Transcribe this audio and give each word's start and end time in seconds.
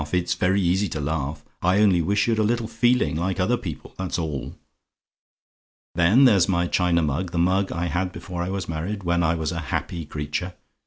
It's 0.11 0.33
very 0.33 0.59
easy 0.59 0.89
to 0.89 0.99
laugh! 0.99 1.45
I 1.61 1.77
only 1.79 2.01
wish 2.01 2.27
you'd 2.27 2.39
a 2.39 2.43
little 2.43 2.67
feeling, 2.67 3.17
like 3.17 3.39
other 3.39 3.55
people, 3.55 3.93
that's 3.99 4.17
all. 4.17 4.55
"Then 5.93 6.25
there's 6.25 6.49
my 6.49 6.65
china 6.65 7.03
mug 7.03 7.29
the 7.29 7.37
mug 7.37 7.71
I 7.71 7.85
had 7.85 8.11
before 8.11 8.41
I 8.41 8.49
was 8.49 8.67
married 8.67 9.03
when 9.03 9.21
I 9.21 9.35
was 9.35 9.51
a 9.51 9.59
happy 9.69 10.07
creature. 10.07 10.55